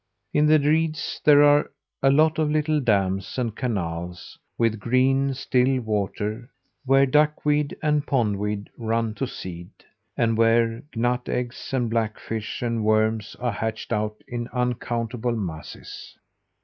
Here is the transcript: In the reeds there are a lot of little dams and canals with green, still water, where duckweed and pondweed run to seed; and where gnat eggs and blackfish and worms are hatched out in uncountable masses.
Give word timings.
In 0.33 0.47
the 0.47 0.57
reeds 0.59 1.21
there 1.23 1.43
are 1.43 1.69
a 2.01 2.09
lot 2.09 2.39
of 2.39 2.49
little 2.49 2.79
dams 2.79 3.37
and 3.37 3.55
canals 3.55 4.35
with 4.57 4.79
green, 4.79 5.35
still 5.35 5.79
water, 5.79 6.49
where 6.85 7.05
duckweed 7.05 7.77
and 7.83 8.03
pondweed 8.07 8.71
run 8.79 9.13
to 9.13 9.27
seed; 9.27 9.69
and 10.17 10.39
where 10.39 10.81
gnat 10.95 11.29
eggs 11.29 11.69
and 11.71 11.87
blackfish 11.87 12.63
and 12.63 12.83
worms 12.83 13.35
are 13.39 13.51
hatched 13.51 13.93
out 13.93 14.19
in 14.27 14.47
uncountable 14.47 15.35
masses. 15.35 16.17